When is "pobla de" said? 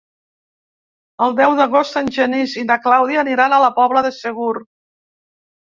3.81-4.15